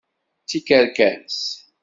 [0.45, 1.39] D tikerkas!